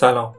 [0.00, 0.34] سلام.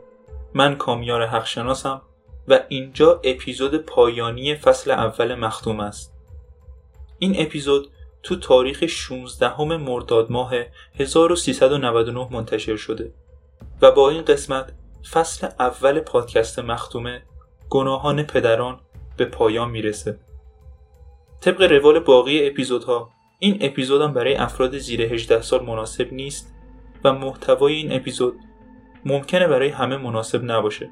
[0.53, 2.01] من کامیار حقشناسم
[2.47, 6.13] و اینجا اپیزود پایانی فصل اول مختوم است.
[7.19, 7.87] این اپیزود
[8.23, 10.53] تو تاریخ 16 مرداد ماه
[10.99, 13.13] 1399 منتشر شده
[13.81, 14.73] و با این قسمت
[15.11, 17.21] فصل اول پادکست مختومه
[17.69, 18.79] گناهان پدران
[19.17, 20.19] به پایان می‌رسه.
[21.41, 26.53] طبق روال باقی اپیزودها این اپیزودم برای افراد زیر 18 سال مناسب نیست
[27.03, 28.39] و محتوای این اپیزود
[29.07, 30.89] ممکنه برای همه مناسب نباشه.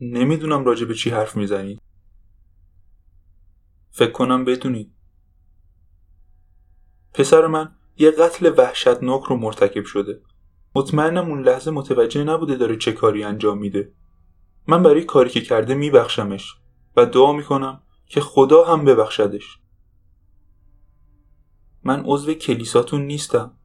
[0.00, 1.80] نمی‌دونم راجع به چی حرف می‌زنید
[3.90, 4.94] فکر کنم بدونید
[7.14, 10.20] پسر من یه قتل وحشتناک رو مرتکب شده.
[10.74, 13.92] مطمئنم اون لحظه متوجه نبوده داره چه کاری انجام میده.
[14.66, 16.54] من برای کاری که کرده میبخشمش
[16.96, 19.58] و دعا می‌کنم که خدا هم ببخشدش.
[21.84, 23.58] من عضو کلیساتون نیستم.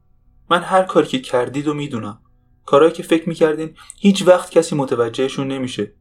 [0.50, 2.22] من هر کاری که کردید و می‌دونم.
[2.66, 5.94] کارهایی که فکر می‌کردین هیچ وقت کسی متوجهشون نمیشه.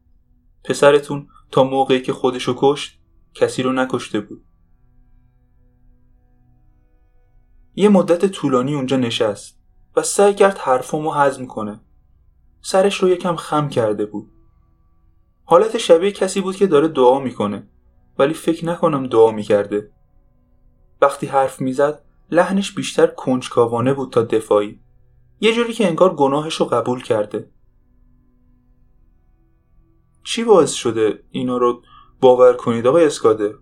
[0.64, 3.00] پسرتون تا موقعی که خودشو کشت
[3.34, 4.46] کسی رو نکشته بود.
[7.76, 9.60] یه مدت طولانی اونجا نشست
[9.96, 11.80] و سعی کرد حرفمو هضم کنه.
[12.62, 14.32] سرش رو یکم خم کرده بود.
[15.46, 17.68] حالت شبیه کسی بود که داره دعا می‌کنه
[18.20, 19.92] ولی فکر نکنم دعا می‌کرده.
[21.02, 24.80] وقتی حرف می‌زد لحنش بیشتر کنجکاوانه بود تا دفاعی.
[25.42, 27.52] یه جوری که انگار گناهش رو قبول کرده.
[30.24, 31.84] چی باعث شده اینا رو
[32.22, 33.56] باور کنید آقای اسکاده؟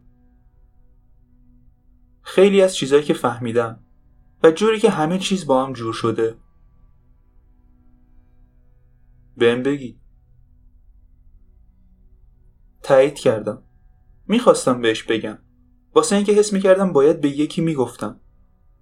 [2.22, 3.84] خیلی از چیزایی که فهمیدم
[4.44, 6.38] و جوری که همه چیز با هم جور شده.
[9.38, 10.00] بهم بگی.
[12.84, 13.64] تایید کردم.
[14.28, 15.38] می‌خواستم بهش بگم.
[15.96, 18.20] واسه اینکه حس می‌کردم باید به یکی می‌گفتم.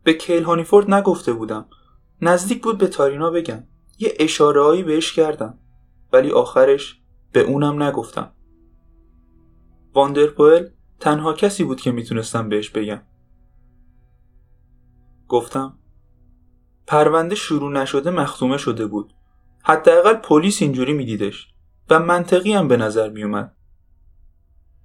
[0.04, 1.70] به کیل هانیفورد نگفته بودم.
[2.22, 3.64] نزدیک بود به تارینا بگم.
[4.00, 5.60] یه اشاره بهش کردم.
[6.14, 7.02] ولی آخرش
[7.36, 8.32] به اونم نگفتم.
[9.94, 10.68] واندرپوئل
[11.00, 13.02] تنها کسی بود که می‌تونستم بهش بگم.
[15.28, 15.78] گفتم
[16.88, 19.14] پرونده شروع نشده مختومه شده بود.
[19.64, 21.54] حداقل پلیس اینجوری میدیدش
[21.90, 23.56] و منطقی هم به نظر میومد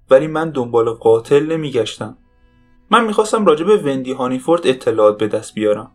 [0.09, 2.17] ولی من دنبال قاتل نمیگشتم.
[2.89, 5.91] من می‌خواستم راجع به وندی هانیفورد اطلاعات به دست بیارم.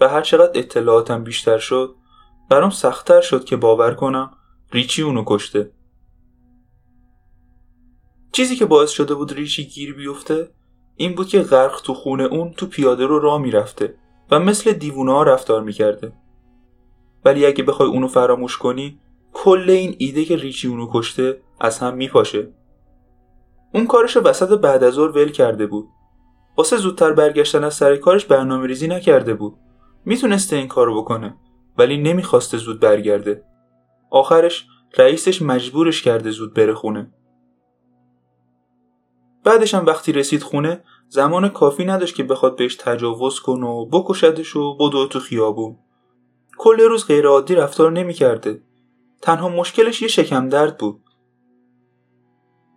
[0.00, 1.94] و هر چقدر اطلاعاتم بیشتر شد
[2.50, 4.30] برام سختتر شد که باور کنم
[4.72, 5.77] ریچی اونو کشته.
[8.32, 10.50] چیزی که باعث شده بود ریچی گیر بیفته
[10.96, 13.94] این بود که غرق تو خونه اون تو پیاده رو راه می‌رفته
[14.30, 16.12] و مثل دیوونه ها رفتار می‌کرده.
[17.24, 19.00] ولی اگه بخوای اونو فراموش کنی
[19.32, 22.48] کل این ایده که ریچی اونو کشته از هم میپاشه.
[23.74, 25.88] اون کارش وسط بعد از ول کرده بود.
[26.56, 29.54] واسه زودتر برگشتن از سر کارش برنامه ریزی نکرده بود.
[30.04, 31.36] می‌تونسته این کارو بکنه
[31.78, 33.44] ولی نمی‌خواسته زود برگرده.
[34.10, 34.66] آخرش
[34.98, 37.12] رئیسش مجبورش کرده زود بره خونه.
[39.48, 44.56] بعدش هم وقتی رسید خونه زمان کافی نداشت که بخواد بهش تجاوز کنه و بکشدش
[44.56, 45.76] و بدو تو خیابون.
[46.58, 48.62] کل روز غیرعادی رفتار نمی‌کرده.
[49.22, 51.00] تنها مشکلش یه شکم درد بود.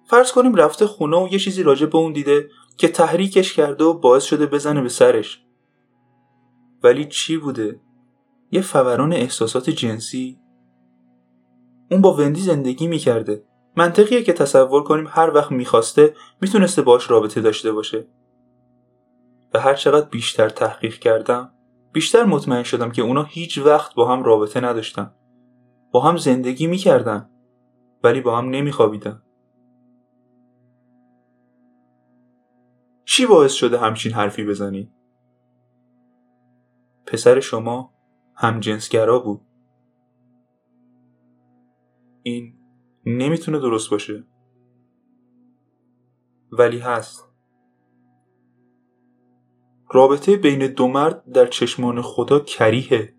[0.05, 3.93] فرض کنیم رفته خونه و یه چیزی راجع به اون دیده که تحریکش کرده و
[3.93, 5.43] باعث شده بزنه به سرش.
[6.83, 7.81] ولی چی بوده؟
[8.51, 10.39] یه فوران احساسات جنسی؟
[11.91, 13.43] اون با وندی زندگی می‌کرده.
[13.77, 18.07] منطقیه که تصور کنیم هر وقت می‌خواسته می‌تونسته باش رابطه داشته باشه.
[19.53, 21.53] و هر چقدر بیشتر تحقیق کردم
[21.91, 25.13] بیشتر مطمئن شدم که اونا هیچ وقت با هم رابطه نداشتن.
[25.91, 27.29] با هم زندگی می‌کردن
[28.03, 29.21] ولی با هم نمیخوابیدن.
[33.05, 34.91] چی باعث شده همچین حرفی بزنی؟
[37.05, 37.93] پسر شما
[38.35, 39.41] هم جنسگرا بود.
[42.23, 42.60] این
[43.05, 44.23] نمی‌تونه درست باشه.
[46.51, 47.27] ولی هست.
[49.91, 53.13] رابطه بین دو مرد در چشمان خدا کریه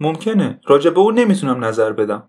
[0.00, 0.60] ممکنه.
[0.66, 2.28] راجع به اون نمی‌تونم نظر بدم.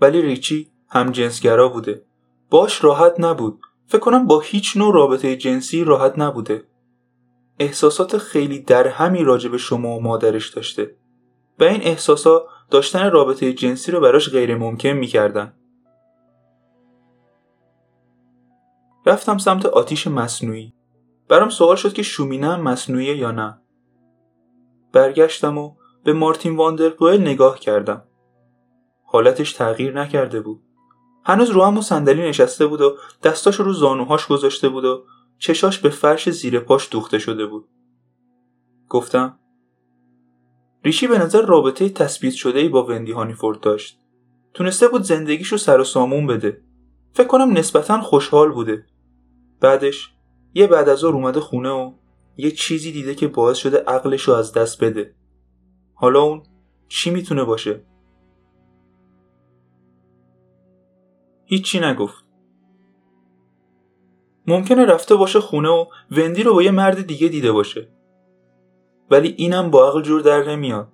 [0.00, 2.04] ولی ریچی هم جنسگرا بوده.
[2.50, 3.60] باش راحت نبود.
[3.86, 6.64] فکر کنم با هیچ نوع رابطه جنسی راحت نبوده.
[7.58, 10.96] احساسات خیلی در همی راجع به شما و مادرش داشته.
[11.60, 15.52] و این احساسات داشتن رابطه جنسی رو براش غیر ممکن می‌کردن.
[19.06, 20.74] رفتم سمت آتیش مصنوعی.
[21.28, 23.60] برام سوال شد که شومینه هم مصنوعیه یا نه.
[24.92, 25.74] برگشتم و
[26.04, 28.04] به مارتین واندرگوئل نگاه کردم.
[29.04, 30.62] حالتش تغییر نکرده بود.
[31.24, 35.04] هنوز رو هم صندلی نشسته بود و دستاش رو زانوهاش گذاشته بود و
[35.38, 37.68] چشاش به فرش زیر پاش دوخته شده بود.
[38.88, 39.38] گفتم
[40.88, 44.00] ریشی به نظر رابطه تثبیت شده ای با وندی هانیفورد داشت.
[44.54, 46.62] تونسته بود زندگیشو سر و سامون بده.
[47.12, 48.86] فکر کنم نسبتا خوشحال بوده.
[49.60, 50.14] بعدش
[50.54, 51.92] یه بعد از اومده خونه و
[52.36, 55.14] یه چیزی دیده که باعث شده عقلشو از دست بده.
[55.94, 56.42] حالا اون
[56.88, 57.84] چی می‌تونه باشه؟
[61.44, 62.24] هیچی نگفت.
[64.46, 67.97] ممکنه رفته باشه خونه و وندی رو با یه مرد دیگه دیده باشه.
[69.10, 70.92] ولی اینم با عقل جور در نمیاد.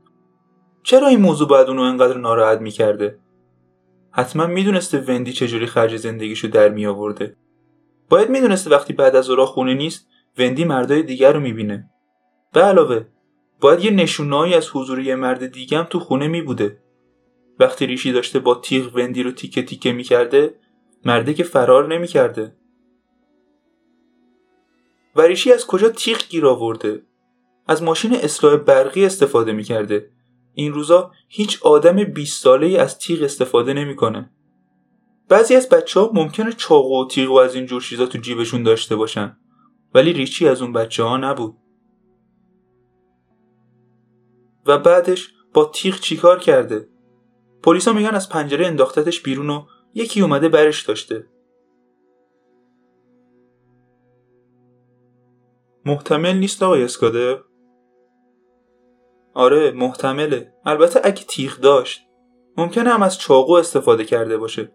[0.82, 3.18] چرا این موضوع بعد اونو انقدر ناراحت می‌کرده؟
[4.10, 7.36] حتما می‌دونسته وندی چجوری خرج زندگیشو در می آورده
[8.08, 10.08] باید می‌دونسته وقتی بعد از اورا خونه نیست
[10.38, 11.90] وندی مردای دیگر رو می‌بینه.
[12.52, 13.04] به علاوه
[13.60, 16.78] باید یه نشونایی از حضور یه مرد دیگه هم تو خونه میبوده.
[17.58, 20.54] وقتی ریشی داشته با تیغ وندی رو تیکه تیکه می‌کرده
[21.04, 22.56] مرده که فرار نمی‌کرده.
[25.16, 27.02] و ریشی از کجا تیغ گیر آورده؟
[27.66, 30.10] از ماشین اصلاح برقی استفاده می‌کرده
[30.54, 34.30] این روزا هیچ آدم 20 ساله ای از تیغ استفاده نمی‌کنه.
[35.28, 38.62] بعضی از بچه ها ممکنه چاقو و تیغ و از این جور چیزا تو جیبشون
[38.62, 39.36] داشته باشن
[39.94, 41.56] ولی ریچی از اون بچه ها نبود.
[44.66, 46.88] و بعدش با تیغ چیکار کرده؟
[47.62, 51.26] پلیسا میگن از پنجره انداختتش بیرون و یکی اومده برش داشته.
[55.84, 57.38] محتمل نیست آقای اسکاده؟
[59.34, 60.52] آره محتمله.
[60.64, 62.00] البته اگه تیغ داشت
[62.56, 64.72] ممکنه هم از چاقو استفاده کرده باشه.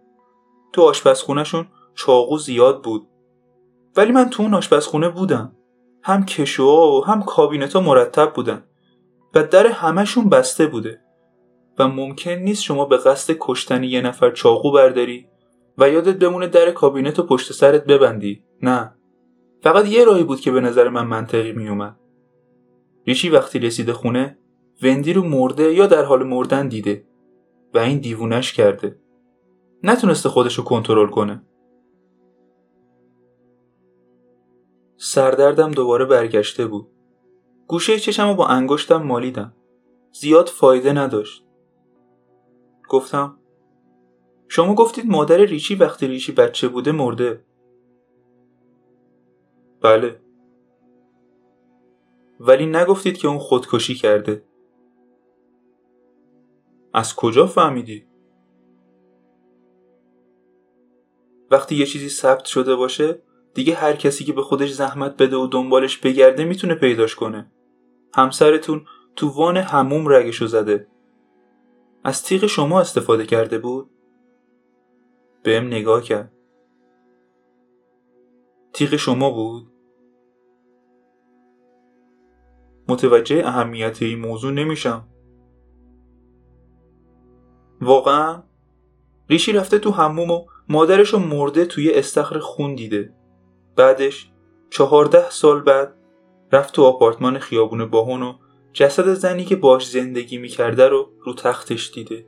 [0.73, 3.07] تو آشپزخونهشون چاقو زیاد بود.
[3.95, 5.55] ولی من تو اون آشپزخونه بودم.
[6.03, 8.63] هم کشوها و هم کابینت ها مرتب بودن.
[9.35, 11.01] و در همهشون بسته بوده.
[11.79, 15.27] و ممکن نیست شما به قصد کشتن یه نفر چاقو برداری
[15.77, 18.43] و یادت بمونه در کابینت و پشت سرت ببندی.
[18.61, 18.95] نه.
[19.63, 21.99] فقط یه راهی بود که به نظر من منطقی میومد
[23.07, 24.38] ریشی وقتی رسیده خونه
[24.83, 27.05] وندی رو مرده یا در حال مردن دیده
[27.73, 28.99] و این دیوونش کرده.
[29.83, 31.41] نتونسته خودشو کنترل کنه.
[34.97, 36.87] سردردم دوباره برگشته بود.
[37.67, 39.53] گوشه چشم با انگشتم مالیدم.
[40.11, 41.45] زیاد فایده نداشت.
[42.89, 43.37] گفتم
[44.47, 47.45] شما گفتید مادر ریچی وقتی ریچی بچه بوده مرده.
[49.81, 50.19] بله.
[52.39, 54.48] ولی نگفتید که اون خودکشی کرده.
[56.93, 58.05] از کجا فهمیدی؟
[61.51, 63.21] وقتی یه چیزی ثبت شده باشه
[63.53, 67.51] دیگه هر کسی که به خودش زحمت بده و دنبالش بگرده می‌تونه پیداش کنه
[68.13, 70.87] همسرتون تو وان هموم رگشو زده
[72.03, 73.89] از تیغ شما استفاده کرده بود؟
[75.43, 76.33] بهم نگاه کرد
[78.73, 79.67] تیغ شما بود؟
[82.87, 85.07] متوجه اهمیت این موضوع نمیشم
[87.81, 88.43] واقعا
[89.29, 93.13] ریشی رفته تو هموم و مادرش مرده توی استخر خون دیده.
[93.75, 94.31] بعدش
[94.69, 95.95] چهارده سال بعد
[96.51, 98.33] رفت تو آپارتمان خیابون باهون و
[98.73, 102.25] جسد زنی که باش زندگی می‌کرده رو رو تختش دیده.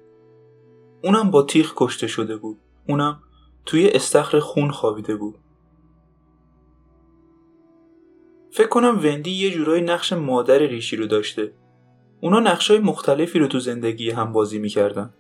[1.04, 2.58] اونم با تیغ کشته شده بود.
[2.88, 3.24] اونم
[3.66, 5.36] توی استخر خون خوابیده بود.
[8.52, 11.54] فکر کنم وندی یه جورای نقش مادر ریشی رو داشته.
[12.22, 15.14] اونا نقشای مختلفی رو تو زندگی هم بازی می‌کردن.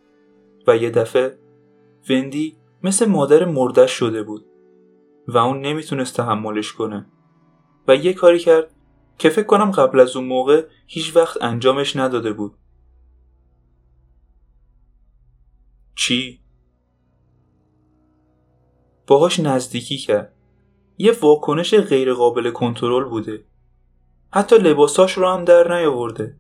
[0.67, 1.37] و یه دفعه
[2.09, 4.45] وندی مثل مادر مردش شده بود
[5.27, 7.05] و اون نمی‌تونست تحملش کنه
[7.87, 8.75] و یه کاری کرد
[9.17, 12.53] که فکر کنم قبل از اون موقع هیچ وقت انجامش نداده بود.
[15.95, 16.41] چی؟
[19.07, 20.33] باهاش نزدیکی کرد.
[20.97, 23.43] یه واکنش غیرقابل کنترل بوده.
[24.33, 26.37] حتی لباساش رو هم در نیاورده.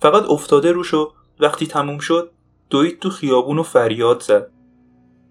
[0.00, 2.30] فقط افتاده روش و وقتی تموم شد
[2.70, 4.50] دوید تو خیابون و فریاد زد.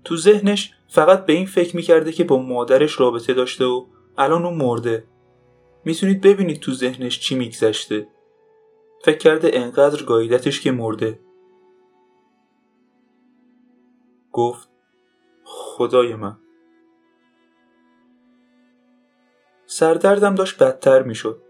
[0.04, 3.86] تو ذهنش فقط به این فکر می‌کرده که با مادرش رابطه داشته و
[4.18, 5.08] الان اون مرده.
[5.86, 8.08] می‌تونید ببینید تو ذهنش چی میگذشته.
[9.04, 11.20] فکر کرده انقدر گاییدتش که مرده.
[14.32, 14.70] گفت
[15.44, 16.38] خدای من.
[19.66, 21.42] سردردم داشت بدتر می‌شد.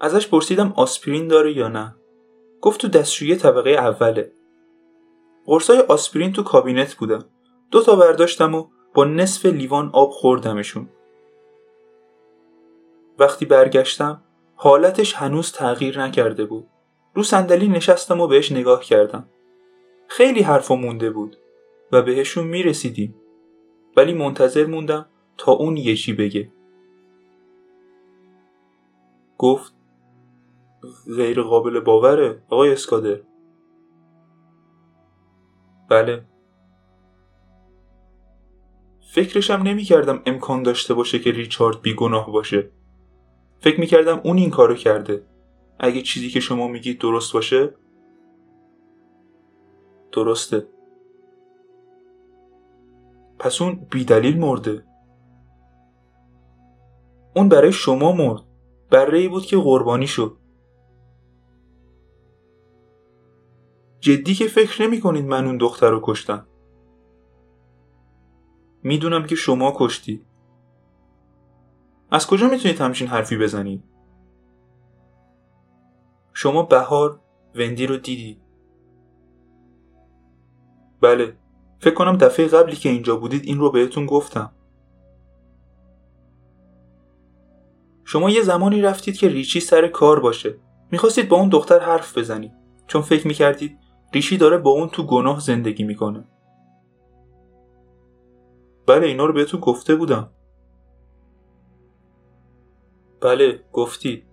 [0.00, 1.94] ازش پرسیدم آسپرین داره یا نه.
[2.60, 4.32] گفت تو دستشویی طبقه اوله.
[5.46, 7.24] قرصای آسپرین تو کابینت بودم.
[7.70, 10.88] دو تا برداشتم و با نصف لیوان آب خوردمشون.
[13.18, 14.22] وقتی برگشتم
[14.54, 16.66] حالتش هنوز تغییر نکرده بود.
[17.14, 19.28] رو صندلی نشستم و بهش نگاه کردم.
[20.08, 21.36] خیلی حرفا مونده بود
[21.92, 23.14] و بهشون می‌رسیدیم.
[23.96, 25.06] ولی منتظر موندم
[25.38, 26.52] تا اون یه چی بگه.
[29.38, 29.74] گفت
[31.16, 33.20] غیر قابل باوره آقای اسکادر.
[35.88, 36.24] بله.
[39.00, 42.70] فکرشم نمی کردم امکان داشته باشه که ریچارد بیگناه باشه.
[43.60, 45.22] فکر می کردم اون این کارو کرده.
[45.78, 47.74] اگه چیزی که شما میگید درست باشه؟
[50.12, 50.66] درسته.
[53.38, 54.84] پس اون بیدلیل مرده.
[57.36, 58.42] اون برای شما مرد.
[58.90, 60.36] بره ای بود که قربانی شد
[64.00, 66.46] جدی که فکر نمی کنید من اون دختر رو کشتم.
[68.82, 70.26] می‌دونم که شما کشتی
[72.10, 73.84] از کجا می‌تونید همچین حرفی بزنید؟
[76.32, 77.20] شما بهار
[77.54, 78.40] وندی رو دیدی؟
[81.00, 81.36] بله
[81.78, 84.52] فکر کنم دفعه قبلی که اینجا بودید این رو بهتون گفتم.
[88.04, 90.58] شما یه زمانی رفتید که ریچی سر کار باشه.
[90.90, 92.52] می‌خواستید با اون دختر حرف بزنید.
[92.86, 93.78] چون فکر می‌کردید
[94.16, 96.24] ریشی داره با اون تو گناه زندگی می‌کنه.
[98.86, 100.30] بله اینا رو بهتون گفته بودم.
[103.20, 104.24] بله گفتی.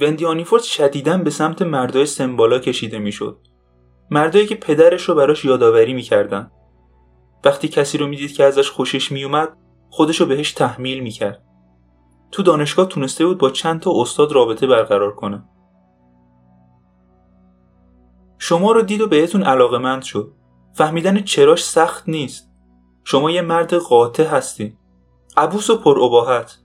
[0.00, 3.38] وندی آنیفورد شدیدن به سمت مردای سمبالا کشیده می‌شد.
[4.10, 6.50] مردایی که پدرش رو براش یادآوری می‌کردن.
[7.44, 9.56] وقتی کسی رو می‌دید که ازش خوشش میومد
[9.90, 11.44] خودش رو بهش تحمیل می‌کرد.
[12.30, 15.48] تو دانشگاه تونسته بود با چند تا استاد رابطه برقرار کنه.
[18.38, 20.32] شما رو دید و بهتون علاقمند شد.
[20.74, 22.50] فهمیدن چراش سخت نیست.
[23.04, 24.76] شما یه مرد قاطع هستین.
[25.36, 26.58] عبوس و پر اباحت.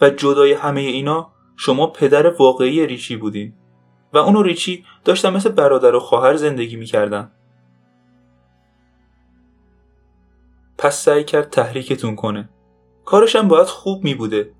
[0.00, 3.54] و جدای همه اینا شما پدر واقعی ریچی بودین.
[4.12, 7.32] و اون و ریچی داشتن مثل برادر و خواهر زندگی می‌کردن.
[10.78, 12.48] پس سعی کرد تحریکتون کنه.
[13.04, 14.52] کارش هم باید خوب می بوده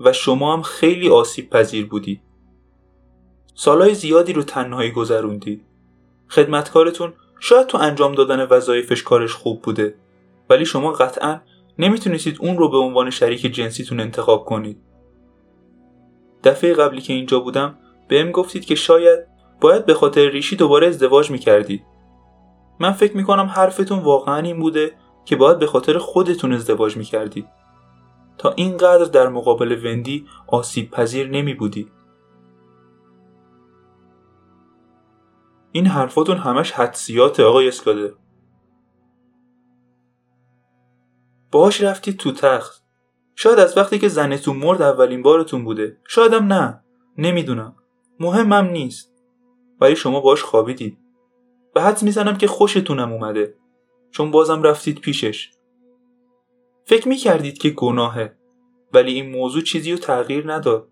[0.00, 2.22] و شما هم خیلی آسیب پذیر بودی.
[3.54, 5.67] سالهای زیادی رو تنهایی گذروندی.
[6.28, 9.94] خدمتکارتون شاید تو انجام دادن وظایفش کارش خوب بوده.
[10.50, 11.40] ولی شما قطعا
[11.78, 14.78] نمی‌تونستید اون رو به عنوان شریک جنسیتون انتخاب کنید.
[16.44, 19.18] دفعه قبلی که اینجا بودم بهم گفتید که شاید
[19.60, 21.84] باید به خاطر ریشی دوباره ازدواج می‌کردید.
[22.80, 24.92] من فکر می‌کنم حرفتون واقعا این بوده
[25.24, 27.46] که باید به خاطر خودتون ازدواج می‌کردید.
[28.38, 31.88] تا اینقدر در مقابل وندی آسیب پذیر نمی بودی.
[35.72, 38.14] این حرفاتون همش حدسیات آقای اسکاده.
[41.52, 42.84] باهاش رفتید تو تخت.
[43.34, 45.98] شاید از وقتی که زنتون مرد اولین بارتون بوده.
[46.08, 46.84] شایدم نه.
[47.18, 47.76] نمی‌دونم.
[48.20, 49.14] مهمم نیست.
[49.80, 50.98] ولی شما باش خوابیدید
[51.76, 53.54] و حدس می‌زنم که خوشتونم اومده.
[54.10, 55.50] چون بازم رفتید پیشش.
[56.84, 58.36] فکر می‌کردید که گناهه.
[58.92, 60.88] ولی این موضوع چیزی رو تغییر نداد.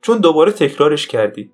[0.00, 1.52] چون دوباره تکرارش کردید.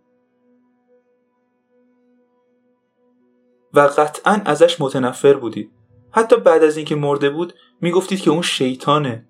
[3.75, 5.71] و قطعا ازش متنفر بودید
[6.11, 9.29] حتی بعد از اینکه مرده بود می‌گفتید که اون شیطانه.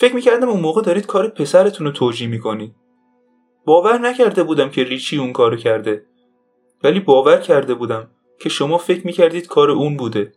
[0.00, 2.74] فکر می‌کردم اون موقع دارید کار پسرتون رو توجیه می‌کنید
[3.64, 6.06] باور نکرده بودم که ریچی اون کارو کرده.
[6.84, 8.10] ولی باور کرده بودم
[8.40, 10.32] که شما فکر می‌کردید کار اون بوده.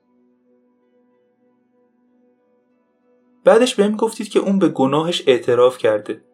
[3.44, 6.26] بعدش بهم گفتید که اون به گناهش اعتراف کرده.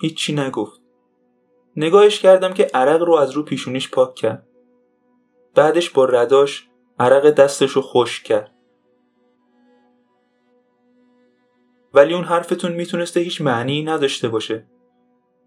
[0.00, 0.79] هیچی نگفت.
[1.80, 4.46] نگاهش کردم که عرق رو از رو پیشونیش پاک کرد.
[5.54, 6.68] بعدش با رداش
[6.98, 8.54] عرق دستش رو خوش کرد.
[11.94, 14.66] ولی اون حرفتون می‌تونسته هیچ معنی نداشته باشه.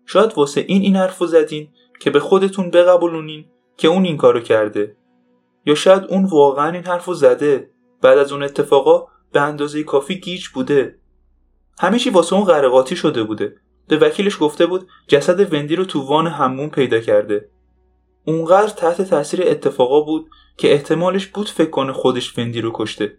[0.05, 3.45] شاید واسه این این حرفو زدین که به خودتون بقبولونین
[3.77, 4.97] که اون این کارو کرده.
[5.65, 7.69] یا شاید اون واقعا این حرفو زده.
[8.01, 10.99] بعد از اون اتفاقا به اندازه کافی گیج بوده.
[11.79, 13.55] همه واسه اون غرقاتی شده بوده.
[13.87, 17.49] به وکیلش گفته بود جسد وندی رو تو وان همون پیدا کرده.
[18.25, 23.17] اونقدر تحت تاثیر اتفاقا بود که احتمالش بود فکر کنه خودش وندی رو کشته.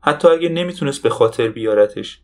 [0.00, 2.22] حتی اگه نمی‌تونست به خاطر بیارتش.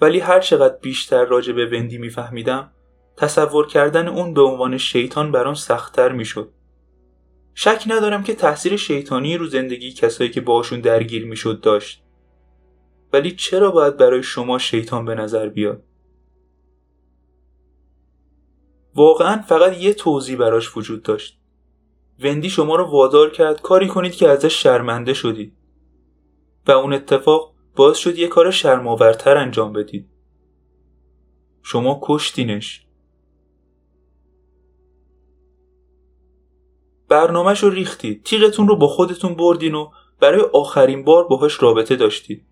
[0.00, 2.70] ولی هر چقدر بیشتر راجع به وندی میفهمیدم
[3.16, 6.52] تصور کردن اون به عنوان شیطان برام سختتر می‌شد.
[7.54, 12.01] شک ندارم که تاثیر شیطانی رو زندگی کسایی که باشون درگیر می‌شد داشت.
[13.12, 15.82] ولی چرا باید برای شما شیطان به نظر بیاد؟
[18.94, 21.38] واقعا فقط یه توضیح براش وجود داشت.
[22.24, 25.56] وندی شما رو وادار کرد کاری کنید که ازش شرمنده شدید.
[26.66, 30.08] و اون اتفاق باعث شد یه کار شرماورتر انجام بدید.
[31.62, 32.86] شما کشتینش.
[37.08, 39.90] برنامهش رو ریختید تیغتون رو با خودتون بردین و
[40.20, 42.46] برای آخرین بار باهاش رابطه داشتید.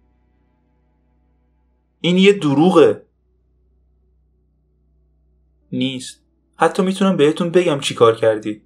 [2.01, 3.03] این یه دروغه.
[5.73, 6.23] نیست.
[6.57, 8.63] حتی می‌تونم بهتون بگم چی کار کردید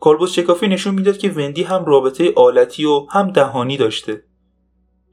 [0.00, 4.24] کالبوس چکافی نشون می‌داد که وندی هم رابطه آلتی و هم دهانی داشته.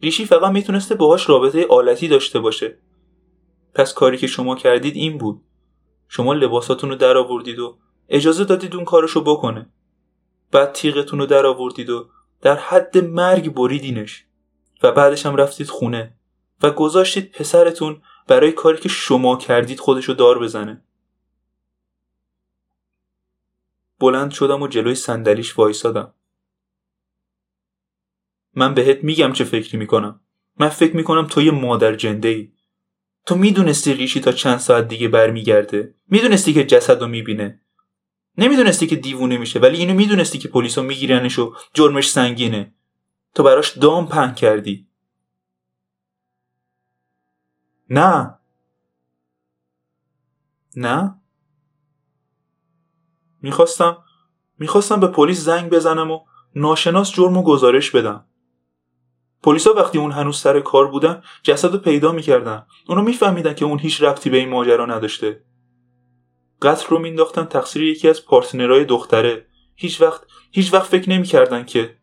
[0.01, 2.77] ریشی فقط می‌تونسته باهاش رابطه آلتی داشته باشه.
[3.73, 5.41] پس کاری که شما کردید این بود.
[6.07, 7.77] شما لباساتون رو در آوردید و
[8.09, 9.69] اجازه دادید اون کارشو بکنه.
[10.51, 12.09] بعد تیغتون رو در آوردید و
[12.41, 14.25] در حد مرگ بریدینش.
[14.83, 16.15] و بعدش هم رفتید خونه.
[16.63, 20.83] و گذاشتید پسرتون برای کاری که شما کردید خودشو دار بزنه.
[23.99, 26.13] بلند شدم و جلوی صندلیش وایسادم.
[28.55, 30.19] من بهت میگم چه فکری می‌کنم.
[30.59, 32.51] من فکر می‌کنم تو یه مادر جنده ای
[33.25, 35.95] تو می‌دونستی ریشی تا چند ساعت دیگه برمیگرده.
[36.07, 37.61] می‌دونستی که جسد رو می‌بینه.
[38.37, 42.73] نمی‌دونستی که دیوونه میشه ولی اینو می‌دونستی که پلیسا میگیرنش و جرمش سنگینه.
[43.35, 44.87] تو براش دام پهن کردی.
[47.89, 48.37] نه.
[50.75, 51.15] نه.
[53.41, 53.97] می‌خواستم
[54.59, 56.19] می‌خواستم به پلیس زنگ بزنم و
[56.55, 58.25] ناشناس جرم و گزارش بدم.
[59.43, 62.65] پلیسا وقتی اون هنوز سر کار بودن جسد رو پیدا می‌کردن.
[62.87, 65.43] اونو میفهمیدن که اون هیچ ربطی به این ماجرا نداشته.
[66.61, 69.45] قتل رو مینداختن تقصیر یکی از پارتنرهای دختره.
[69.75, 71.97] هیچ وقت هیچ وقت فکر نمی‌کردن که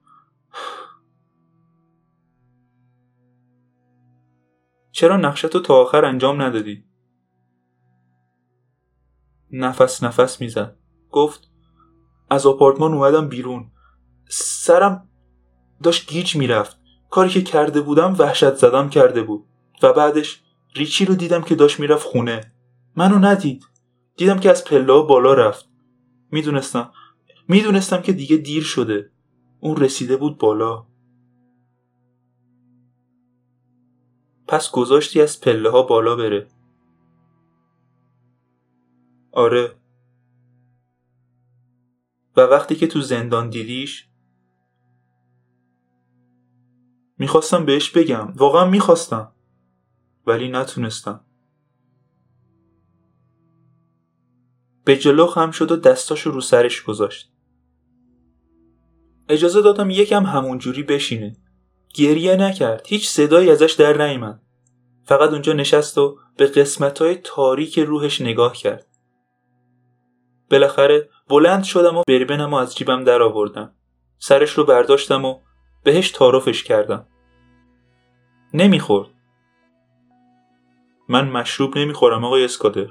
[5.01, 6.85] چرا نقشتو تا آخر انجام ندادی؟
[9.51, 10.77] نفس نفس می‌زد.
[11.11, 11.51] گفت
[12.31, 13.71] از آپارتمان اومدم بیرون.
[14.29, 15.09] سرم
[15.83, 16.81] داشت گیج می‌رفت.
[17.11, 19.45] کاری که کرده بودم وحشت زدم کرده بود.
[19.83, 20.43] و بعدش
[20.77, 22.53] ریچی رو دیدم که داشت می‌رفت خونه.
[22.97, 23.65] منو ندید.
[24.17, 25.69] دیدم که از پلا بالا رفت.
[26.31, 26.93] می‌دونستم.
[27.49, 29.11] می‌دونستم که دیگه دیر شده.
[29.61, 30.87] اون رسیده بود بالا.
[34.51, 36.49] پس گذاشتی از پله ها بالا بره.
[39.33, 39.73] آره.
[42.37, 44.09] و وقتی که تو زندان دیدیش
[47.19, 48.33] می‌خواستم بهش بگم.
[48.37, 49.33] واقعا می‌خواستم
[50.27, 51.25] ولی نتونستم.
[54.85, 57.33] به جلو خم شد و دستاشو رو سرش گذاشت.
[59.29, 61.37] اجازه دادم یکم همونجوری بشینه.
[61.95, 62.87] گریه نکرد.
[62.87, 64.43] هیچ صدایی ازش در نیامد.
[65.05, 68.87] فقط اونجا نشست و به قسمت های تاریک روحش نگاه کرد.
[70.51, 73.75] بالاخره بلند شدم و بربنم و از جیبم در آوردم.
[74.19, 75.41] سرش رو برداشتم و
[75.85, 77.07] بهش تعارفش کردم.
[78.55, 79.09] نمی‌خورد.
[81.09, 82.87] من مشروب نمی‌خورم آقای اسکادر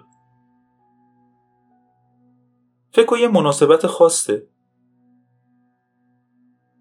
[2.91, 4.47] فکر یه مناسبت خواسته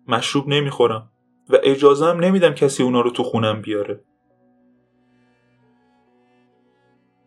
[0.08, 1.10] مشروب نمی‌خورم.
[1.48, 4.04] و اجازه هم نمیدم کسی اونا رو تو خونم بیاره.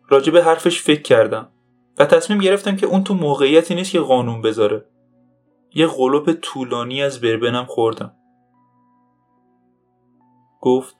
[0.10, 1.52] راجب حرفش فکر کردم
[1.98, 4.86] و تصمیم گرفتم که اون تو موقعیتی نیست که قانون بذاره.
[5.74, 8.16] یه غلوب طولانی از بربنم خوردم.
[10.62, 10.96] گفت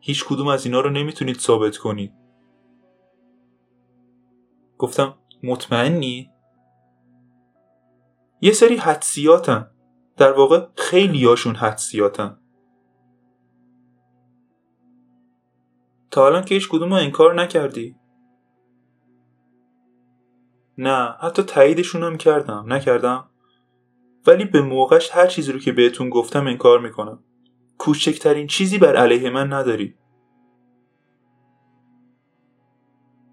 [0.00, 2.12] هیچ کدوم از اینا رو نمی‌تونید ثابت کنید.
[4.78, 6.30] گفتم مطمئنی؟
[8.40, 9.70] یه سری حدسیاتن.
[10.16, 12.38] در واقع خیلی هاشون حدسیاتن.
[16.10, 17.96] تا الان که هیچ کدوم رو انکار نکردی؟
[20.78, 22.72] نه حتی تاییدشون هم کردم.
[22.72, 23.30] نکردم.
[24.26, 27.24] ولی به موقعش هر چیزی رو که بهتون گفتم انکار می‌کنم.
[27.78, 29.94] کوچکترین چیزی بر علیه من نداری.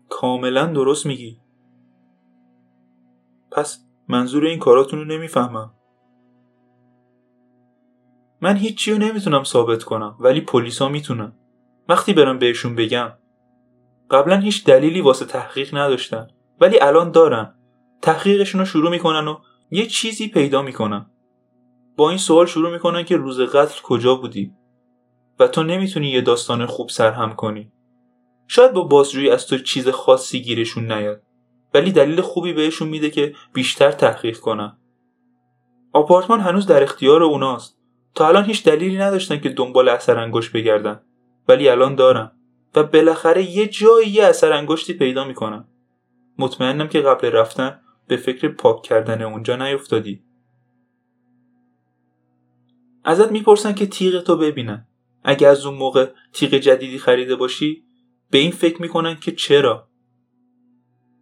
[0.10, 1.42] کاملا درست میگی.
[3.52, 5.74] پس منظور این کاراتون رو نمی‌فهمم.
[8.42, 11.34] من هیچی رو نمی‌تونم ثابت کنم ولی پلیسا می‌تونن.
[11.90, 13.12] وقتی برم بهشون بگم
[14.12, 16.28] قبلا هیچ دلیلی واسه تحقیق نداشتن
[16.62, 17.56] ولی الان دارن.
[18.02, 19.38] تحقیقشون رو شروع می‌کنن و
[19.72, 21.06] یه چیزی پیدا می‌کنن.
[21.98, 24.54] با این سوال شروع می‌کنن که روز قتل کجا بودی؟
[25.40, 27.72] و تو نمی‌تونی یه داستان خوب سرهم کنی.
[28.48, 31.22] شاید با بازجویی از تو چیز خاصی گیرشون نیاد
[31.74, 34.78] ولی دلیل خوبی بهشون میده که بیشتر تحقیق کنن.
[35.94, 37.81] آپارتمان هنوز در اختیار اوناست.
[38.16, 41.02] تا الان هیچ دلیلی نداشتن که دنبال اثر انگشت بگردن.
[41.48, 42.32] ولی الان دارن.
[42.76, 45.66] و بالاخره یه جایی یه اثر انگشتی پیدا می‌کنن.
[46.38, 50.24] مطمئنم که قبل رفتن به فکر پاک کردن اونجا نیفتادی.
[53.04, 54.88] ازت می‌پرسن که تیغ تو ببینن.
[55.24, 57.84] اگه از اون موقع تیغ جدیدی خریده باشی
[58.30, 59.88] به این فکر می‌کنن که چرا؟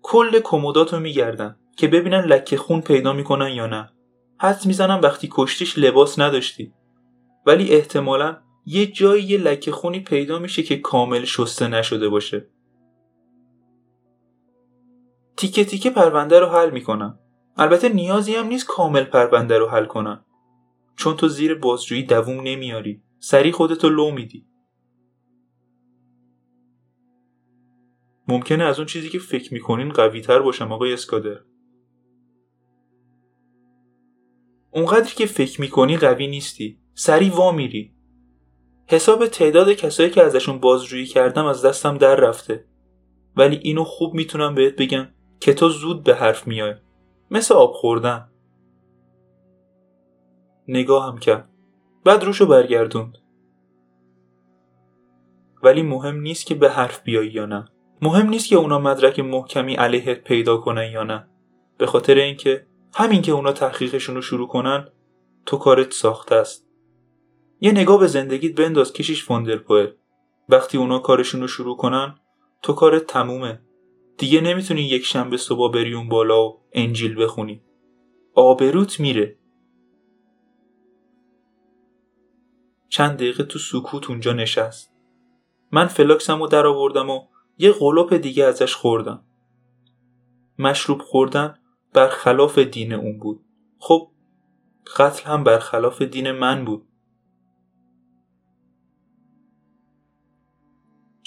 [0.02, 3.89] کل کمداتو میگردن که ببینن لکه خون پیدا می‌کنن یا نه.
[4.38, 6.73] حد می‌زنن وقتی کشتیش لباس نداشتی.
[7.50, 12.50] ولی احتمالا یه جایی یه لکه خونی پیدا میشه که کامل شسته نشده باشه.
[15.38, 17.20] تیکه تیکه پرونده رو حل می‌کنن
[17.58, 20.26] البته نیازی هم نیست کامل پرونده رو حل کنن
[20.96, 23.04] چون تو زیر بازجویی دووم نمیاری.
[23.20, 24.46] سری خودتو لو میدی.
[28.28, 31.40] ممکنه از اون چیزی که فکر می‌کنین قوی تر باشم آقای اسکادر.
[34.72, 36.80] اونقدری که فکر می‌کنی قوی نیستی.
[37.02, 37.94] سری وا میری.
[38.88, 42.66] حساب تعداد کسایی که ازشون بازجویی کردم از دستم در رفته.
[43.36, 45.08] ولی اینو خوب می‌تونم بهت بگم
[45.40, 46.76] که تو زود به حرف میای.
[47.32, 48.30] مثل آب خوردن.
[50.68, 51.50] نگاهم کرد.
[52.06, 53.18] بعد روشو برگردوند.
[55.64, 57.66] ولی مهم نیست که به حرف بیای یا نه.
[58.02, 61.28] مهم نیست که اونا مدرک محکمی علیهت پیدا کنن یا نه.
[61.78, 64.88] به خاطر اینکه همین که اونا تحقیقشون رو شروع کنن
[65.46, 66.69] تو کارت ساخته است.
[67.62, 69.88] یه نگاه به زندگیت بنداز کشیش واندرپوئل
[70.50, 72.15] وقتی اونا کارشون رو شروع کنن
[72.62, 73.62] تو کارت تمومه.
[74.17, 77.62] دیگه نمی‌تونی یک شنبه صبح بری اون بالا و انجیل بخونی.
[78.34, 79.38] آبروت میره.
[82.89, 84.93] چند دقیقه تو سکوت اونجا نشست.
[85.72, 87.22] من فلاکسم رو در آوردم و
[87.58, 89.24] یه غلوپ دیگه ازش خوردم.
[90.60, 91.60] مشروب خوردن
[91.93, 93.41] برخلاف دین اون بود.
[93.80, 94.12] خب
[94.98, 96.88] قتل هم برخلاف دین من بود.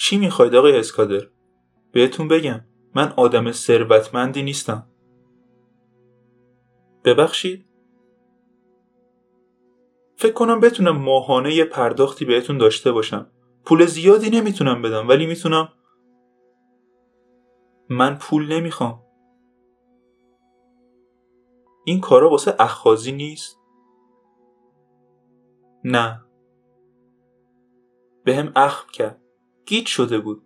[0.03, 1.27] چی می‌خواید آقای اسکادر؟
[1.93, 2.61] بهتون بگم
[2.95, 4.87] من آدم ثروتمندی نیستم.
[7.05, 7.67] ببخشید.
[10.17, 13.31] فکر کنم بتونم ماهانه یه پرداختی بهتون داشته باشم.
[13.65, 15.69] پول زیادی نمی‌تونم بدم ولی می‌تونم.
[17.89, 19.03] من پول نمی‌خوام.
[21.85, 23.61] این کارا واسه اخخازی نیست؟
[25.85, 26.25] نه.
[28.25, 29.22] به هم اخم کرد.
[29.67, 30.43] گیت شده بود.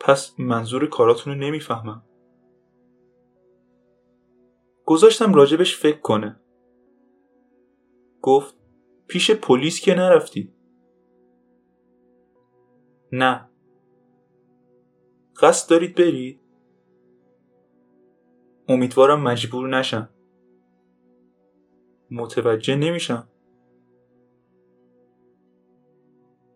[0.00, 2.04] پس منظور کاراتون نمی‌فهمم.
[4.86, 6.40] گذاشتم راجبش فکر کنه.
[8.22, 8.56] گفت
[9.06, 10.54] پیش پلیس که نرفتی.
[13.12, 13.48] نه.
[15.40, 16.40] قصد دارید برید؟
[18.68, 20.08] امیدوارم مجبور نشم.
[22.10, 23.28] متوجه نمیشم.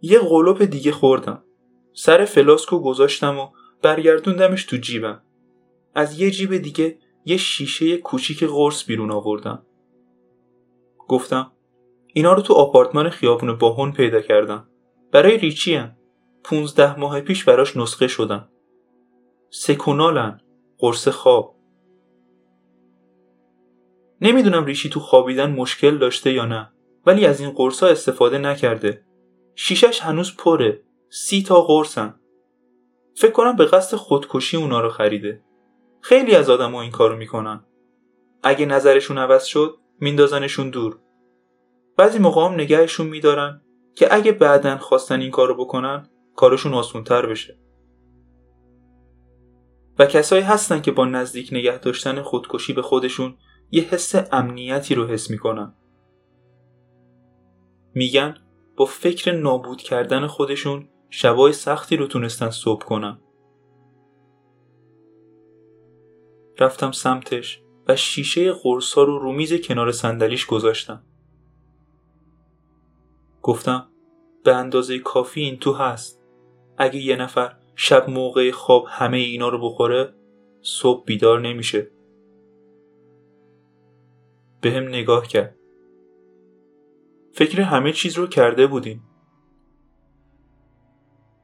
[0.00, 1.42] یه غلوپ دیگه خوردم.
[1.92, 3.48] سر فلاسکو گذاشتم و
[3.82, 5.22] برگردوندمش تو جیبم.
[5.94, 9.66] از یه جیب دیگه یه شیشه کوچیک قرص بیرون آوردم.
[11.08, 11.52] گفتم
[12.06, 14.68] اینا رو تو آپارتمان خیابون باهون پیدا کردم.
[15.12, 15.96] برای ریچی هم.
[16.44, 18.48] پونزده ماه پیش براش نسخه شدم
[19.50, 20.40] سکونالن.
[20.78, 21.56] قرص خواب.
[24.20, 26.72] نمی‌دونم ریشی تو خوابیدن مشکل داشته یا نه
[27.06, 29.06] ولی از این قرصا استفاده نکرده.
[29.58, 30.82] شیشش هنوز پره.
[31.08, 32.20] سی تا قرصن.
[33.16, 35.42] فکر کنم به قصد خودکشی اونا رو خریده.
[36.00, 37.64] خیلی از آدم این کارو می‌کنن.
[38.42, 40.98] اگه نظرشون عوض شد میندازنشون دور.
[41.96, 43.60] بعضی موقع هم نگهشون میدارن
[43.94, 47.58] که اگه بعدا خواستن این کارو بکنن کارشون آسونتر بشه.
[49.98, 53.36] و کسایی هستن که با نزدیک نگه داشتن خودکشی به خودشون
[53.70, 55.74] یه حس امنیتی رو حس می‌کنن.
[57.94, 58.45] میگن
[58.76, 63.18] با فکر نابود کردن خودشون شبای سختی رو تونستن صبح کنن.
[66.58, 71.02] رفتم سمتش و شیشه قرصا رو رو میز کنار صندلیش گذاشتم.
[73.42, 73.88] گفتم
[74.44, 76.22] به اندازه کافی این تو هست.
[76.78, 80.14] اگه یه نفر شب موقع خواب همه اینا رو بخوره
[80.62, 81.90] صبح بیدار نمیشه.
[84.60, 85.55] به هم نگاه کرد.
[87.36, 89.02] فکر همه چیز رو کرده بودیم.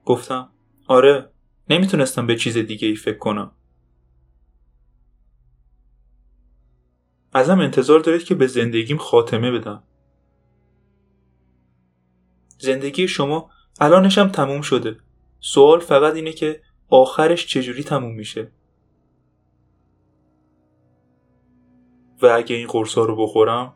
[0.04, 0.52] گفتم
[0.88, 1.30] آره
[1.70, 3.52] نمی‌تونستم به چیز دیگه ای فکر کنم.
[7.32, 9.82] ازم انتظار دارید که به زندگیم خاتمه بدم.
[12.58, 13.50] زندگی شما
[13.80, 14.96] الانشم تموم شده.
[15.40, 18.52] سوال فقط اینه که آخرش چجوری تموم میشه؟
[22.22, 23.74] و اگه این قرصا رو بخورم؟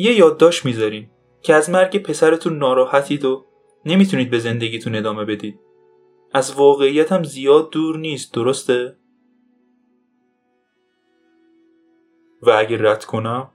[0.00, 1.10] یه یادداشت می‌ذارین
[1.42, 3.46] که از مرگ پسرتون ناراحتید و
[3.86, 5.60] نمی‌تونید به زندگیتون ادامه بدید.
[6.32, 8.96] از واقعیت هم زیاد دور نیست درسته؟
[12.42, 13.50] و اگه رد کنم؟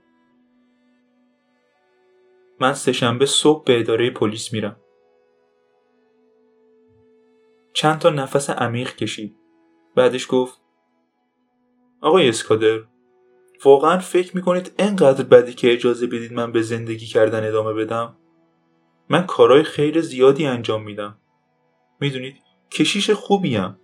[2.60, 4.76] من سهشنبه صبح به اداره پلیس میرم.
[7.72, 9.36] چند تا نفس عمیق کشید.
[9.94, 10.60] بعدش گفت
[12.00, 12.80] آقای اسکادر
[13.64, 18.16] واقعا فکر می‌کنید انقدر بدی که اجازه بدید من به زندگی کردن ادامه بدم؟
[19.08, 21.18] من کارهای خیر زیادی انجام میدم.
[22.00, 22.36] می‌دونید؟
[22.70, 23.78] کشیش خوبیم.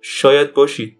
[0.00, 0.98] شاید باشید.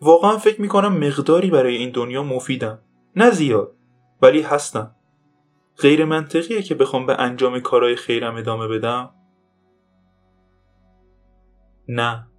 [0.00, 2.82] واقعا فکر می‌کنم مقداری برای این دنیا مفیدم.
[3.16, 3.76] نه زیاد
[4.22, 4.96] ولی هستم.
[5.78, 9.14] غیر منطقیه که بخوام به انجام کارهای خیرم ادامه بدم.
[11.88, 12.31] نه.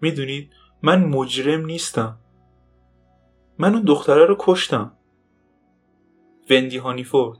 [0.00, 0.50] می‌دونید
[0.82, 2.18] من مجرم نیستم
[3.58, 4.92] من اون دختره رو کشتم
[6.50, 7.38] وندی هانیفورد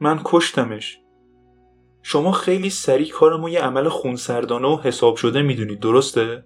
[0.00, 1.00] من کشتمش
[2.02, 6.44] شما خیلی سریع کارمو یه عمل خونسردانه و حساب شده می‌دونید درسته؟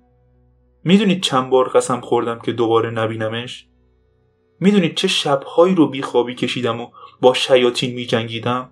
[0.85, 3.69] می‌دونید چند بار قسم خوردم که دوباره نبینمش؟
[4.61, 6.89] می‌دونید چه شبهایی رو بیخوابی کشیدم و
[7.21, 8.71] با شیاطین میجنگیدم؟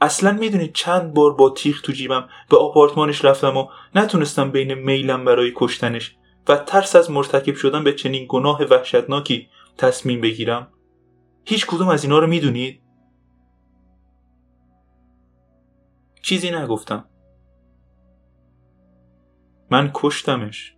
[0.00, 5.24] اصلا می‌دونید چند بار با تیغ تو جیبم به آپارتمانش رفتم و نتونستم بین میلم
[5.24, 6.16] برای کشتنش
[6.48, 10.72] و ترس از مرتکب شدن به چنین گناه وحشتناکی تصمیم بگیرم.
[11.44, 12.82] هیچ کدوم از اینا رو می‌دونید؟
[16.22, 17.04] چیزی نگفتم.
[19.70, 20.74] من کشتمش.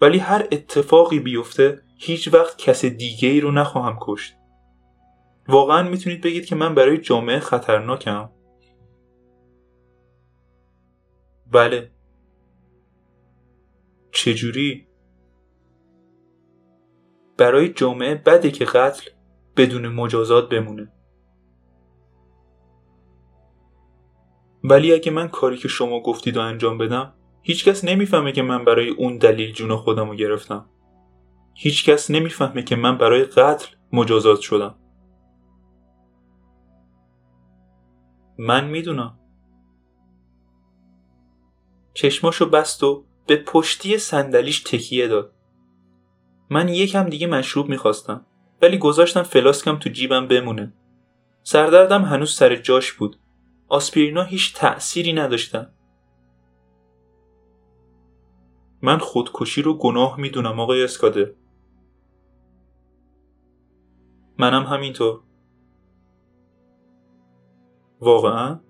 [0.00, 4.34] ولی هر اتفاقی بیفته هیچ وقت کس دیگه ای رو نخواهم کشت.
[5.48, 8.30] واقعا می‌تونید بگید که من برای جامعه خطرناکم؟
[11.52, 11.90] بله.
[14.12, 14.86] چجوری؟
[17.38, 19.10] برای جامعه بده که قتل
[19.56, 20.92] بدون مجازات بمونه.
[24.64, 28.88] ولی اگه من کاری که شما گفتید و انجام بدم هیچکس نمی‌فهمه که من برای
[28.88, 30.70] اون دلیل جون خودم رو گرفتم.
[31.54, 34.78] هیچکس نمی‌فهمه که من برای قتل مجازات شدم.
[38.38, 39.19] من می‌دونم.
[42.00, 45.32] چشماشو بست و به پشتی صندلیش تکیه داد.
[46.50, 48.26] من یکم دیگه مشروب می‌خواستم
[48.62, 50.72] ولی گذاشتم فلاسکم تو جیبم بمونه.
[51.42, 53.16] سردردم هنوز سر جاش بود.
[53.68, 55.74] آسپرینا هیچ تأثیری نداشتن.
[58.82, 61.34] من خودکشی رو گناه می‌دونم آقای اسکاده
[64.38, 65.20] منم همینطور.
[68.00, 68.60] واقعا؟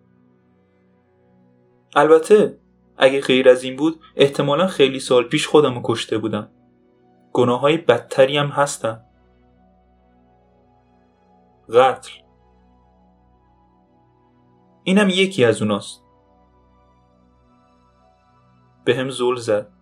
[1.96, 2.59] البته
[3.02, 6.50] اگه غیر از این بود احتمالا خیلی سال پیش خودم رو کشته بودم.
[7.32, 9.04] گناه های بدتری هم هستن.
[11.68, 12.10] قتل.
[14.84, 16.04] اینم یکی از اوناست.
[18.84, 19.72] به هم زل زد.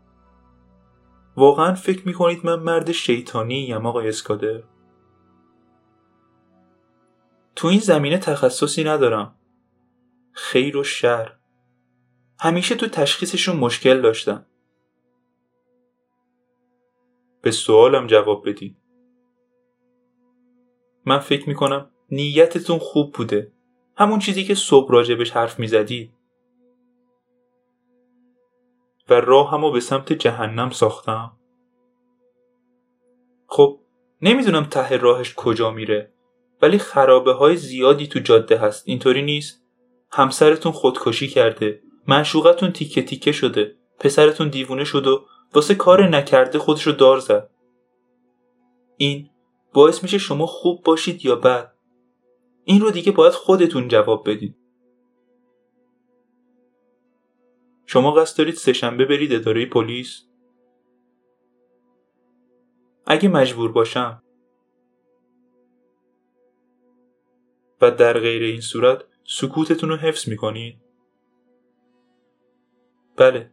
[1.37, 4.63] واقعا فکر می‌کنید من مرد شیطانی یم آقای اسکادر؟
[7.57, 9.35] تو این زمینه تخصصی ندارم.
[10.33, 11.38] خیر و شر.
[12.41, 14.47] همیشه تو تشخیصشون مشکل داشتم
[17.43, 18.77] به سوالم جواب بدید
[21.05, 23.53] من فکر می‌کنم نیتتون خوب بوده.
[23.97, 26.13] همون چیزی که صبح راجبش حرف می‌زدید
[29.09, 31.33] و راه همو به سمت جهنم ساختم.
[33.47, 33.81] خب
[34.23, 36.13] نمی‌دونم ته راهش کجا میره
[36.63, 38.89] ولی خرابه های زیادی تو جاده هست.
[38.89, 39.65] اینطوری نیست؟
[40.11, 41.83] همسرتون خودکشی کرده.
[42.09, 43.77] منشوقتون تیکه تیکه شده.
[43.99, 47.51] پسرتون دیوونه شد و واسه کار نکرده خودشو دار زد.
[48.97, 49.31] این
[49.73, 51.73] باعث میشه شما خوب باشید یا بد؟
[52.65, 54.57] این رو دیگه باید خودتون جواب بدید
[57.87, 60.25] شما قصد دارید سهشنبه برید اداره پلیس؟
[63.07, 64.23] اگه مجبور باشم.
[67.81, 70.88] و در غیر این صورت سکوتتون رو حفظ می‌کنید؟
[73.19, 73.53] بله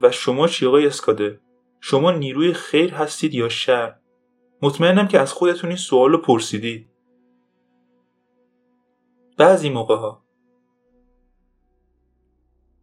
[0.00, 1.40] و شما چی آقای اسکاده
[1.80, 4.00] شما نیروی خیر هستید یا شر
[4.62, 6.90] مطمئنم که از خودتون این سوال رو پرسیدید
[9.38, 10.24] بعضی موقع ها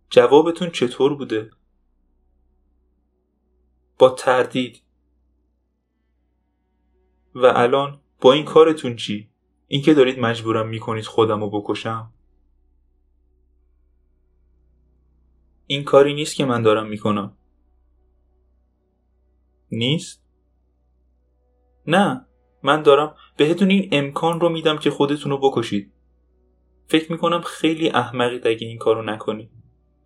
[0.10, 1.52] جوابتون چطور بوده؟
[4.00, 4.82] با تردید
[7.36, 9.30] و الان با این کارتون چی؟
[9.68, 12.15] اینکه دارید مجبورم می‌کنید خودم رو بکشم؟
[15.68, 17.38] این کاری نیست که من دارم می‌کنم
[19.72, 20.26] نیست؟
[21.88, 22.26] نه
[22.64, 25.92] من دارم بهتون این امکان رو میدم که خودتون رو بکشید
[26.88, 29.50] فکر می‌کنم خیلی احمقید اگه این کارو نکنید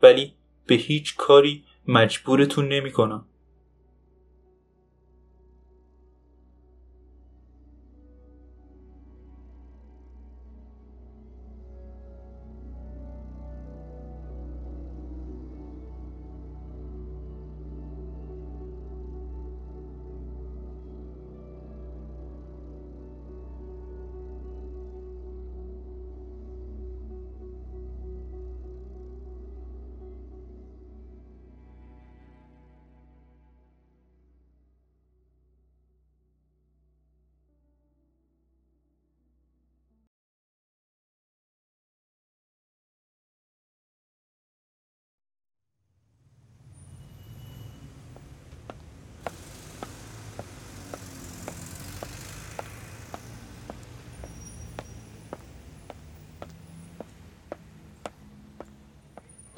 [0.02, 0.34] ولی
[0.68, 3.29] به هیچ کاری مجبورتون نمی‌کنم.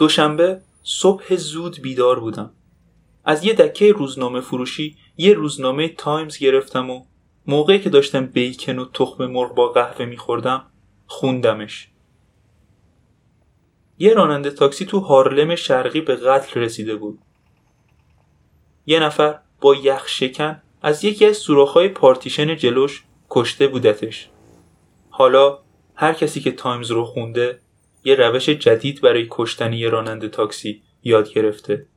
[0.02, 2.52] دوشنبه صبح زود بیدار بودم.
[3.26, 7.06] از یه دکه روزنامه فروشی یه روزنامه تایمز گرفتم و
[7.48, 10.66] موقعی که داشتم بیکن و تخم مرغ با قهوه میخوردم
[11.08, 11.90] خوندمش.
[13.98, 17.20] یه راننده تاکسی تو هارلم شرقی به قتل رسیده بود.
[18.86, 24.30] یه نفر با یخ شکن از یکی از سوراخ‌های پارتیشن جلوش کشته بودتش.
[25.10, 25.60] حالا
[25.96, 27.60] هر کسی که تایمز رو خونده
[28.04, 31.88] یه روش جدید برای کشتن یه راننده تاکسی یاد گرفته.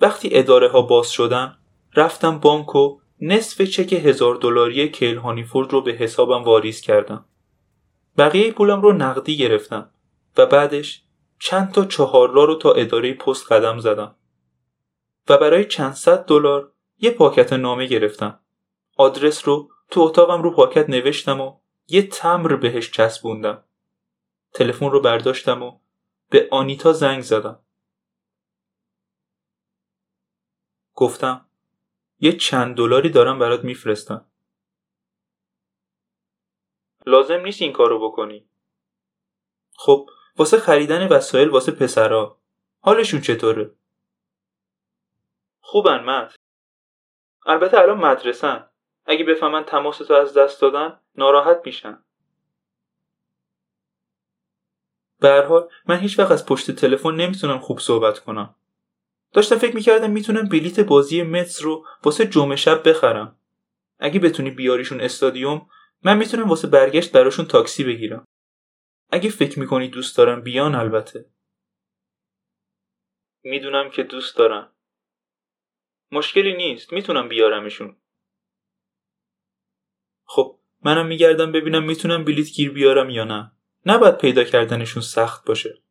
[0.00, 1.56] وقتی اداره ها باز شدن
[1.96, 7.24] رفتم بانک و نصف چک هزار دلاری کیل هانیفورد رو به حسابم واریز کردم.
[8.18, 9.90] بقیه پولم رو نقدی گرفتم
[10.36, 11.02] و بعدش
[11.38, 14.14] چند تا چهارراه رو تا اداره پست قدم زدم
[15.28, 18.40] و برای چند صد دلار یه پاکت نامه گرفتم.
[18.96, 21.56] آدرس رو تو اتاقم رو پاکت نوشتم و
[21.88, 23.64] یه تمر بهش چسبوندم.
[24.52, 25.78] تلفن رو برداشتم و
[26.30, 27.64] به آنیتا زنگ زدم.
[30.94, 31.46] گفتم
[32.18, 34.26] یه چند دلاری دارم برات میفرستم.
[37.06, 38.48] لازم نیست این کارو بکنی.
[39.76, 42.38] خب واسه خریدن وسایل واسه پسرا.
[42.80, 43.74] حالشون چطوره؟
[45.60, 46.36] خوبن مت
[47.46, 48.70] البته الان مدرسن.
[49.06, 52.04] اگه بفهمن تماس تو از دست دادن ناراحت میشن.
[55.20, 58.54] به هر حال من هیچ وقت از پشت تلفن نمی‌تونم خوب صحبت کنم.
[59.32, 63.38] داشتم فکر می‌کردم می‌تونم بلیت بازی متس رو واسه جمعه شب بخرم.
[63.98, 65.70] اگه بتونی بیاریشون استادیوم
[66.02, 68.24] من می‌تونم واسه برگشت براشون تاکسی بگیرم.
[69.10, 71.30] اگه فکر می‌کنی دوست دارم بیان البته.
[73.42, 74.72] می‌دونم که دوست دارم.
[76.12, 77.96] مشکلی نیست می‌تونم بیارمشون.
[80.24, 83.52] خب منم میگردم ببینم می‌تونم بلیت گیر بیارم یا نه.
[83.86, 85.82] نباید پیدا کردنشون سخت باشه.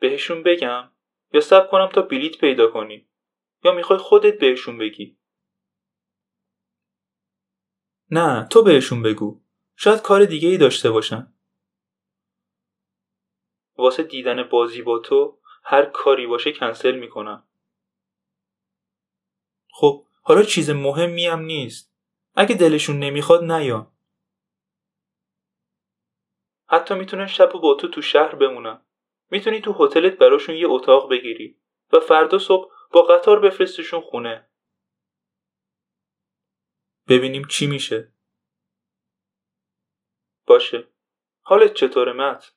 [0.00, 0.90] بهشون بگم؟
[1.32, 3.08] یا سب کنم تا بلیت پیدا کنی؟
[3.64, 5.18] یا می‌خوای خودت بهشون بگی؟
[8.10, 9.40] نه تو بهشون بگو.
[9.76, 11.32] شاید کار دیگه ای داشته باشن.
[13.76, 17.48] واسه دیدن بازی با تو هر کاری باشه کنسل می‌کنم.
[19.70, 21.94] خب حالا چیز مهمی هم نیست.
[22.34, 23.92] اگه دلشون نمی‌خواد نیا.
[26.66, 28.80] حتی می‌تونن شب با تو تو شهر بمونن
[29.30, 31.60] می‌تونی تو هتلت براشون یه اتاق بگیری
[31.92, 34.48] و فردا صبح با قطار بفرستشون خونه.
[37.08, 38.12] ببینیم چی میشه.
[40.46, 40.88] باشه.
[41.40, 42.52] حالت چطوره مت؟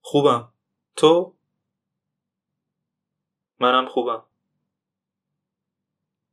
[0.00, 0.52] خوبم.
[0.96, 1.36] تو؟
[3.60, 4.24] منم خوبم.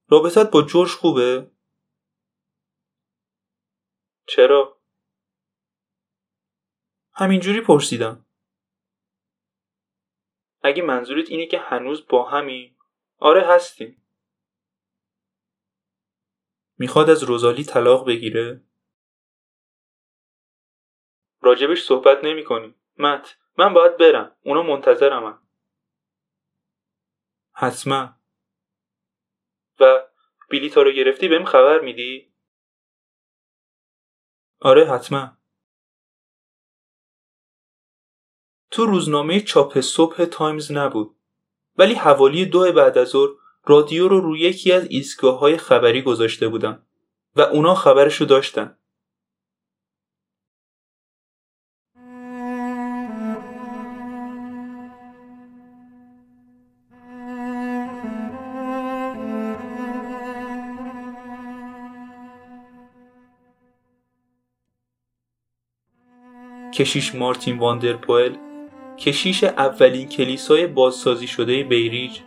[0.08, 1.52] رابطت با جورج خوبه؟
[4.28, 4.82] چرا؟
[7.14, 8.26] همینجوری پرسیدم
[10.62, 12.78] اگه منظورت اینه که هنوز با همین
[13.18, 14.02] آره هستیم
[16.78, 18.62] می‌خواد از روزالی طلاق بگیره؟
[21.42, 22.76] راجبش صحبت نمی کنی.
[22.98, 25.40] مت من باید برم اونا منتظرمن
[27.52, 28.25] حتما
[29.80, 30.04] و
[30.50, 32.34] بلیتا رو گرفتی بهم خبر میدی؟
[34.60, 35.38] آره حتما
[38.72, 41.16] تو روزنامه چاپ صبح تایمز نبود
[41.78, 43.30] ولی حوالی دو بعد از ظهر
[43.66, 46.86] رادیو رو روی یکی از ایستگاه های خبری گذاشته بودن
[47.36, 48.78] و اونا خبرش رو داشتن
[66.76, 68.36] کشیش مارتین واندرپوئل
[68.98, 72.20] کشیش اولین کلیسای بازسازی شده بیریج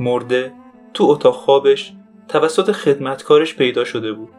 [0.00, 0.52] مرده
[0.94, 1.92] تو اتاق خوابش
[2.28, 4.32] توسط خدمتکارش پیدا شده بود.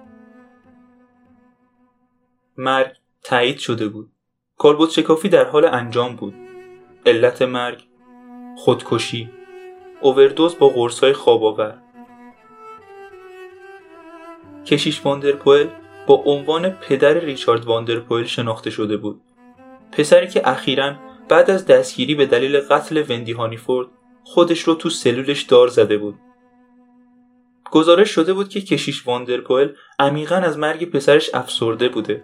[2.58, 2.92] مرگ
[3.24, 4.12] تایید شده بود.
[4.58, 6.34] کالبوت شکافی در حال انجام بود.
[7.06, 7.84] علت مرگ
[8.58, 9.30] خودکشی
[10.02, 11.82] اووردوز با قرصای خواب آور
[14.66, 15.68] کشیش واندرپوئل
[16.08, 19.22] با عنوان پدر ریچارد واندرپوئل شناخته شده بود.
[19.98, 20.96] پسری که اخیرا
[21.30, 23.88] بعد از دستگیری به دلیل قتل وندی هانیفورد
[24.24, 26.16] خودش رو تو سلولش دار زده بود.
[27.72, 29.70] گزارش شده بود که کشیش واندرپوئل
[30.00, 32.24] عمیقا از مرگ پسرش افسرده بوده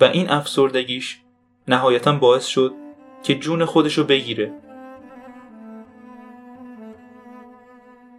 [0.00, 1.20] و این افسردگیش
[1.68, 2.72] نهایتا باعث شد
[3.22, 4.52] که جون خودشو بگیره.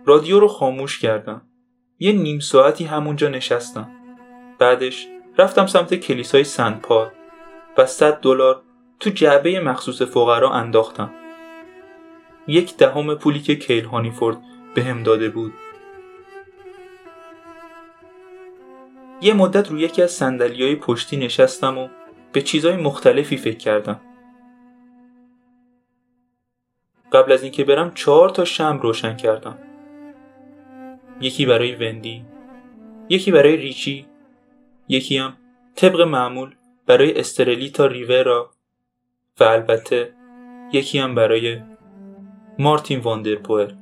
[0.06, 1.42] رادیو رو خاموش کردم.
[2.00, 3.92] یه نیم ساعتی همونجا نشستم.
[4.60, 7.10] بعدش رفتم سمت کلیسای سنت پال
[7.78, 8.64] و 100 دلار
[9.00, 11.10] تو جعبه مخصوص فقرا انداختم.
[12.48, 14.38] یک دهم پولی که کیل هانیفورد
[14.76, 15.54] به هم داده بود.
[19.22, 21.88] یه مدت روی یکی از سندلی پشتی نشستم و
[22.32, 24.02] به چیزهای مختلفی فکر کردم.
[27.14, 29.58] قبل از اینکه برم چهار تا شم روشن کردم.
[31.22, 32.26] یکی برای وندی
[33.10, 34.06] یکی برای ریچی
[34.88, 35.38] یکی هم
[35.76, 38.52] طبق معمول برای استرلیتا ریورا.
[39.40, 40.10] و البته
[40.72, 41.62] یکی هم برای
[42.60, 43.74] مارتین واندرپوئر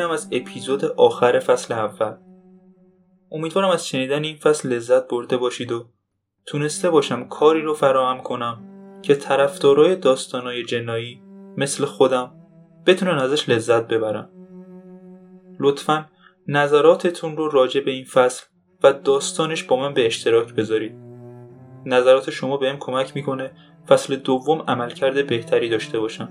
[0.00, 2.14] اینم از اپیزود آخر فصل اول.
[3.32, 5.86] امیدوارم از شنیدن این فصل لذت برده باشید و
[6.46, 8.62] تونسته باشم کاری رو فراهم کنم
[9.02, 11.22] که طرفدارای داستانای جنایی
[11.56, 12.32] مثل خودم
[12.86, 14.28] بتونن ازش لذت ببرن.
[15.58, 16.06] لطفا
[16.48, 18.46] نظراتتون رو راجع به این فصل
[18.82, 20.94] و داستانش با من به اشتراک بذارید.
[21.86, 23.50] نظرات شما بهم کمک می‌کنه
[23.88, 26.28] فصل دوم عملکرد بهتری داشته باشم.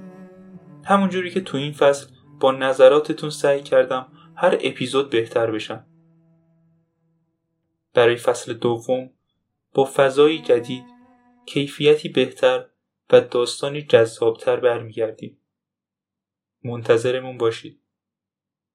[0.86, 2.07] همونجوری که تو این فصل
[2.40, 5.86] با نظراتتون سعی کردم هر اپیزود بهتر بشم.
[7.94, 9.10] برای فصل دوم
[9.74, 10.84] با فضایی جدید
[11.46, 12.66] کیفیتی بهتر
[13.12, 15.38] و داستانی جذابتر برمیگردیم.
[16.64, 17.78] منتظرمون باشید.